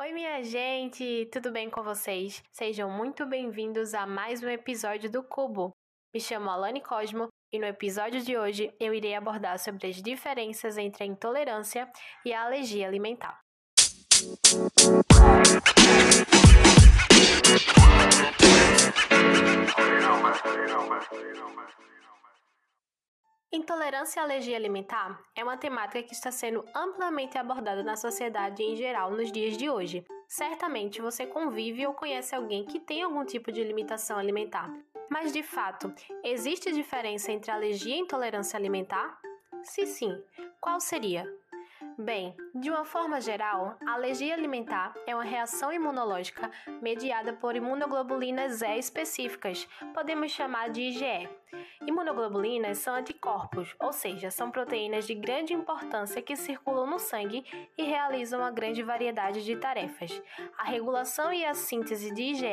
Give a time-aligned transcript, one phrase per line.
[0.00, 2.42] Oi, minha gente, tudo bem com vocês?
[2.50, 5.70] Sejam muito bem-vindos a mais um episódio do Cubo.
[6.14, 10.78] Me chamo Alane Cosmo e no episódio de hoje eu irei abordar sobre as diferenças
[10.78, 11.90] entre a intolerância
[12.24, 13.38] e a alergia alimentar.
[23.54, 28.74] Intolerância e alergia alimentar é uma temática que está sendo amplamente abordada na sociedade em
[28.74, 30.06] geral nos dias de hoje.
[30.26, 34.72] Certamente você convive ou conhece alguém que tem algum tipo de limitação alimentar.
[35.10, 35.92] Mas de fato,
[36.24, 39.20] existe diferença entre alergia e intolerância alimentar?
[39.62, 40.18] Se sim,
[40.58, 41.30] qual seria?
[41.98, 46.50] Bem, de uma forma geral, a alergia alimentar é uma reação imunológica
[46.80, 51.28] mediada por imunoglobulinas E específicas, podemos chamar de IgE.
[51.86, 57.44] Imunoglobulinas são anticorpos, ou seja, são proteínas de grande importância que circulam no sangue
[57.76, 60.22] e realizam uma grande variedade de tarefas.
[60.56, 62.46] A regulação e a síntese de IgE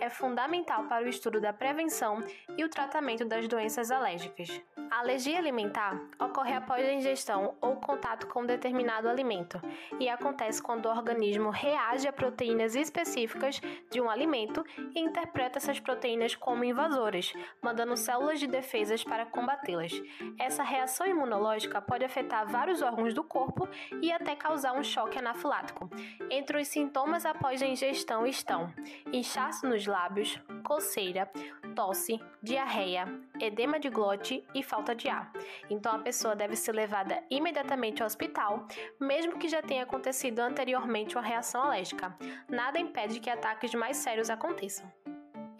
[0.00, 2.22] é fundamental para o estudo da prevenção
[2.56, 4.62] e o tratamento das doenças alérgicas.
[4.90, 8.46] A alergia alimentar ocorre após a ingestão ou contato com
[8.78, 9.60] determinado alimento
[9.98, 15.80] e acontece quando o organismo reage a proteínas específicas de um alimento e interpreta essas
[15.80, 19.92] proteínas como invasoras, mandando células de defesas para combatê-las.
[20.38, 23.68] Essa reação imunológica pode afetar vários órgãos do corpo
[24.00, 25.90] e até causar um choque anafilático.
[26.30, 28.72] Entre os sintomas após a ingestão estão
[29.12, 31.28] inchaço nos lábios, coceira,
[31.74, 33.06] tosse, diarreia,
[33.40, 35.32] edema de glote e falta de ar.
[35.68, 38.66] Então a pessoa deve ser levada imediatamente ao hospital,
[39.00, 42.16] mesmo que já tenha acontecido anteriormente uma reação alérgica.
[42.48, 44.90] Nada impede que ataques mais sérios aconteçam.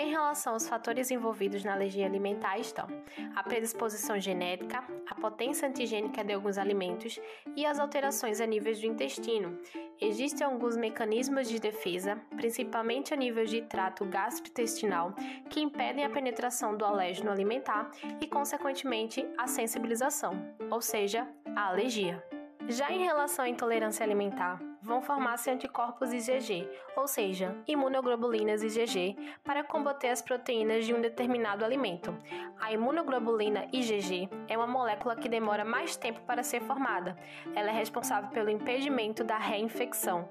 [0.00, 2.86] Em relação aos fatores envolvidos na alergia alimentar estão
[3.34, 7.18] a predisposição genética, a potência antigênica de alguns alimentos
[7.56, 9.58] e as alterações a níveis do intestino.
[10.00, 15.12] Existem alguns mecanismos de defesa, principalmente a nível de trato gastrointestinal,
[15.50, 17.90] que impedem a penetração do alérgeno alimentar
[18.20, 22.27] e, consequentemente, a sensibilização, ou seja, a alergia.
[22.68, 29.64] Já em relação à intolerância alimentar, vão formar-se anticorpos IgG, ou seja, imunoglobulinas IgG, para
[29.64, 32.14] combater as proteínas de um determinado alimento.
[32.60, 37.16] A imunoglobulina IgG é uma molécula que demora mais tempo para ser formada.
[37.54, 40.28] Ela é responsável pelo impedimento da reinfecção.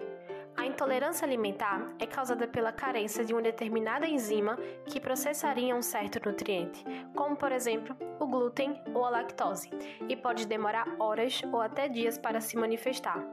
[0.57, 6.19] A intolerância alimentar é causada pela carência de uma determinada enzima que processaria um certo
[6.27, 6.83] nutriente,
[7.15, 9.69] como por exemplo o glúten ou a lactose,
[10.09, 13.23] e pode demorar horas ou até dias para se manifestar.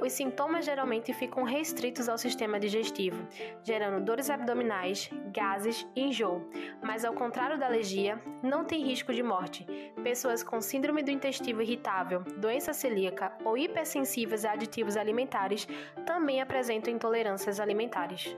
[0.00, 3.28] Os sintomas geralmente ficam restritos ao sistema digestivo,
[3.62, 6.50] gerando dores abdominais, gases e enjoo,
[6.82, 9.64] mas ao contrário da alergia, não tem risco de morte.
[10.02, 15.68] Pessoas com síndrome do intestino irritável, doença celíaca ou hipersensíveis a aditivos alimentares
[16.04, 18.34] também apresentam apresentam intolerâncias alimentares.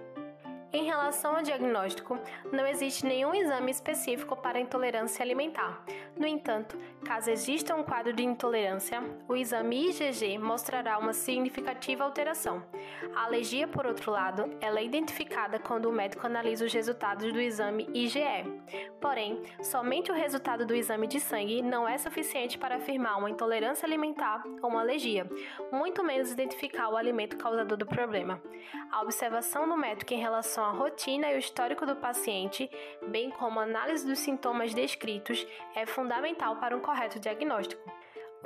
[0.73, 2.19] Em relação ao diagnóstico,
[2.53, 5.85] não existe nenhum exame específico para intolerância alimentar.
[6.17, 12.63] No entanto, caso exista um quadro de intolerância, o exame IgG mostrará uma significativa alteração.
[13.17, 17.41] A alergia, por outro lado, ela é identificada quando o médico analisa os resultados do
[17.41, 18.21] exame IgE.
[19.01, 23.85] Porém, somente o resultado do exame de sangue não é suficiente para afirmar uma intolerância
[23.85, 25.29] alimentar ou uma alergia,
[25.73, 28.41] muito menos identificar o alimento causador do problema.
[28.91, 32.71] A observação do médico em relação a rotina e o histórico do paciente,
[33.09, 36.04] bem como a análise dos sintomas descritos, é fundamental
[36.61, 37.83] para um correto diagnóstico.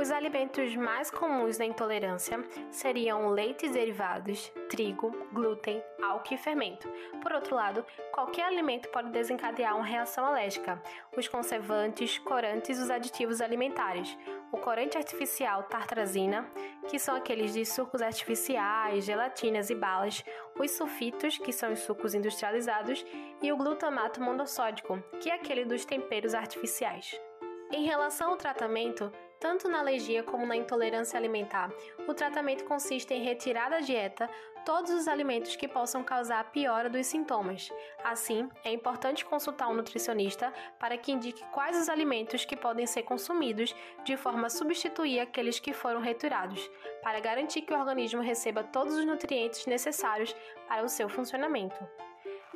[0.00, 2.38] Os alimentos mais comuns da intolerância
[2.70, 6.88] seriam leites derivados, trigo, glúten, álcool e fermento.
[7.20, 10.80] Por outro lado, qualquer alimento pode desencadear uma reação alérgica.
[11.16, 14.16] Os conservantes, corantes e os aditivos alimentares.
[14.52, 16.48] O corante artificial tartrazina,
[16.88, 20.24] que são aqueles de sucos artificiais, gelatinas e balas,
[20.56, 23.04] os sulfitos, que são os sucos industrializados,
[23.42, 27.20] e o glutamato monossódico, que é aquele dos temperos artificiais.
[27.70, 31.70] Em relação ao tratamento, tanto na alergia como na intolerância alimentar,
[32.08, 34.28] o tratamento consiste em retirar da dieta
[34.64, 37.70] todos os alimentos que possam causar a piora dos sintomas.
[38.02, 43.02] Assim, é importante consultar um nutricionista para que indique quais os alimentos que podem ser
[43.02, 46.70] consumidos de forma a substituir aqueles que foram retirados,
[47.02, 50.34] para garantir que o organismo receba todos os nutrientes necessários
[50.66, 51.78] para o seu funcionamento.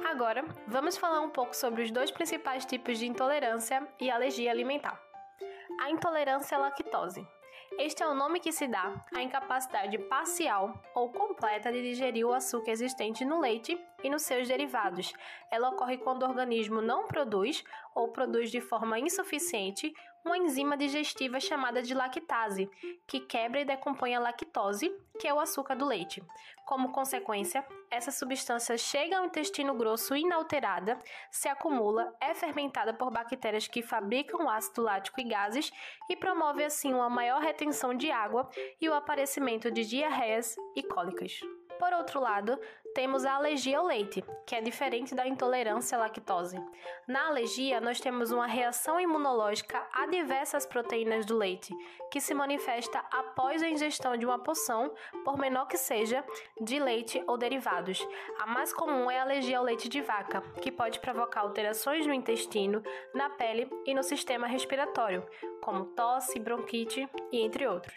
[0.04, 5.11] Agora, vamos falar um pouco sobre os dois principais tipos de intolerância e alergia alimentar
[5.82, 7.26] a intolerância à lactose.
[7.76, 12.32] Este é o nome que se dá à incapacidade parcial ou completa de digerir o
[12.32, 15.12] açúcar existente no leite e nos seus derivados.
[15.50, 17.64] Ela ocorre quando o organismo não produz
[17.94, 19.92] ou produz de forma insuficiente
[20.24, 22.70] uma enzima digestiva chamada de lactase,
[23.06, 26.22] que quebra e decompõe a lactose, que é o açúcar do leite.
[26.64, 30.98] Como consequência, essa substância chega ao intestino grosso inalterada,
[31.30, 35.72] se acumula, é fermentada por bactérias que fabricam ácido lático e gases
[36.08, 38.48] e promove assim uma maior retenção de água
[38.80, 41.40] e o aparecimento de diarreias e cólicas.
[41.78, 42.60] Por outro lado,
[42.94, 46.56] temos a alergia ao leite, que é diferente da intolerância à lactose.
[47.06, 51.74] Na alergia, nós temos uma reação imunológica a diversas proteínas do leite,
[52.10, 54.92] que se manifesta após a ingestão de uma poção,
[55.24, 56.24] por menor que seja,
[56.60, 58.06] de leite ou derivados.
[58.38, 62.12] A mais comum é a alergia ao leite de vaca, que pode provocar alterações no
[62.12, 62.82] intestino,
[63.14, 65.26] na pele e no sistema respiratório,
[65.62, 67.96] como tosse, bronquite e entre outros.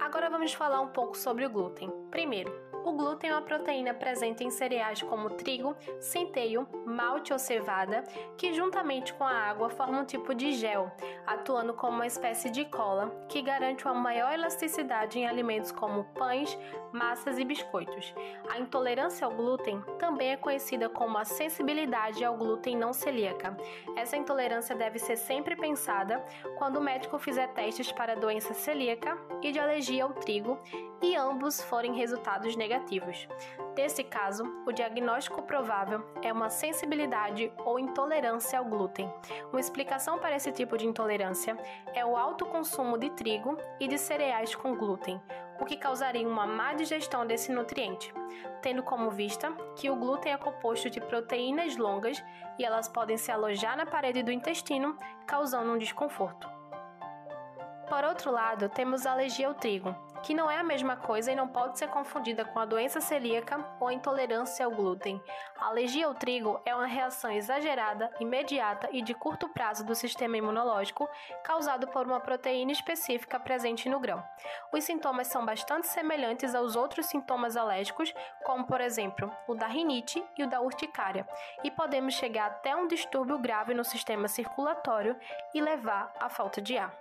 [0.00, 1.90] Agora vamos falar um pouco sobre o glúten.
[2.10, 2.52] Primeiro,
[2.84, 8.04] o glúten é uma proteína presente em cereais como trigo, centeio, malte ou cevada,
[8.36, 10.92] que juntamente com a água forma um tipo de gel,
[11.26, 16.58] atuando como uma espécie de cola, que garante uma maior elasticidade em alimentos como pães,
[16.92, 18.14] massas e biscoitos.
[18.50, 23.56] A intolerância ao glúten também é conhecida como a sensibilidade ao glúten não celíaca.
[23.96, 26.22] Essa intolerância deve ser sempre pensada
[26.58, 30.58] quando o médico fizer testes para doença celíaca e de alergia ao trigo
[31.04, 33.28] e ambos forem resultados negativos.
[33.76, 39.12] Nesse caso, o diagnóstico provável é uma sensibilidade ou intolerância ao glúten.
[39.50, 41.58] Uma explicação para esse tipo de intolerância
[41.92, 45.20] é o alto consumo de trigo e de cereais com glúten,
[45.60, 48.14] o que causaria uma má digestão desse nutriente,
[48.62, 52.24] tendo como vista que o glúten é composto de proteínas longas
[52.58, 54.96] e elas podem se alojar na parede do intestino,
[55.26, 56.48] causando um desconforto.
[57.90, 61.46] Por outro lado, temos alergia ao trigo, que não é a mesma coisa e não
[61.46, 65.22] pode ser confundida com a doença celíaca ou intolerância ao glúten.
[65.58, 70.38] A alergia ao trigo é uma reação exagerada, imediata e de curto prazo do sistema
[70.38, 71.06] imunológico
[71.44, 74.24] causado por uma proteína específica presente no grão.
[74.72, 80.24] Os sintomas são bastante semelhantes aos outros sintomas alérgicos, como por exemplo o da rinite
[80.38, 81.28] e o da urticária,
[81.62, 85.16] e podemos chegar até um distúrbio grave no sistema circulatório
[85.52, 86.96] e levar à falta de ar.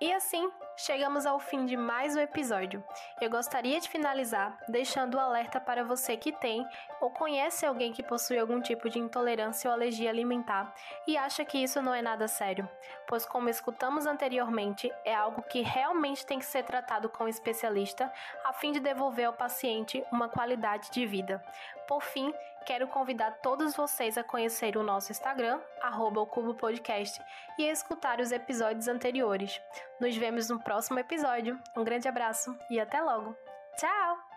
[0.00, 0.50] E assim,
[0.84, 2.82] chegamos ao fim de mais um episódio.
[3.20, 6.66] Eu gostaria de finalizar deixando o um alerta para você que tem
[7.00, 10.74] ou conhece alguém que possui algum tipo de intolerância ou alergia alimentar
[11.06, 12.68] e acha que isso não é nada sério,
[13.06, 18.10] pois, como escutamos anteriormente, é algo que realmente tem que ser tratado com um especialista
[18.44, 21.44] a fim de devolver ao paciente uma qualidade de vida.
[21.90, 22.32] Por fim,
[22.64, 27.20] quero convidar todos vocês a conhecer o nosso Instagram, arroba Podcast,
[27.58, 29.60] e a escutar os episódios anteriores.
[29.98, 31.58] Nos vemos no próximo episódio.
[31.76, 33.36] Um grande abraço e até logo.
[33.76, 34.29] Tchau!